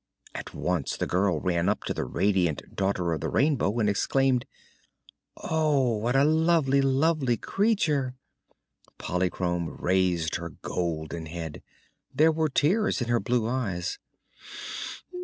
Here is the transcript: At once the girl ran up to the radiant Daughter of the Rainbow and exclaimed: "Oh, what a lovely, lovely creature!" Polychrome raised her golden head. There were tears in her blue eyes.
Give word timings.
At 0.33 0.55
once 0.55 0.97
the 0.97 1.05
girl 1.05 1.39
ran 1.39 1.69
up 1.69 1.83
to 1.83 1.93
the 1.93 2.05
radiant 2.05 2.63
Daughter 2.75 3.13
of 3.13 3.21
the 3.21 3.29
Rainbow 3.29 3.77
and 3.77 3.87
exclaimed: 3.87 4.47
"Oh, 5.37 5.97
what 5.97 6.15
a 6.15 6.23
lovely, 6.23 6.81
lovely 6.81 7.37
creature!" 7.37 8.15
Polychrome 8.97 9.77
raised 9.79 10.37
her 10.37 10.53
golden 10.63 11.27
head. 11.27 11.61
There 12.11 12.31
were 12.31 12.49
tears 12.49 12.99
in 12.99 13.09
her 13.09 13.19
blue 13.19 13.47
eyes. 13.47 13.99